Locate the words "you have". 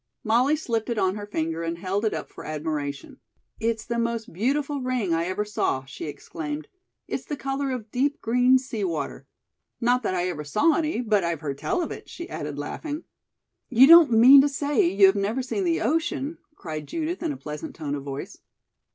14.89-15.15